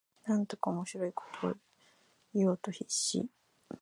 [0.25, 1.53] なんとか面白いことを
[2.33, 3.27] 言おうと必死